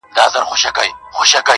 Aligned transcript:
ذوالقرنين 0.17 0.91
باچا 1.19 1.41